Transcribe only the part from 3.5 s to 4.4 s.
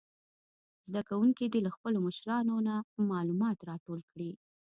راټول کړي.